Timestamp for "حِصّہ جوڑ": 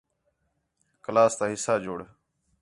1.53-1.99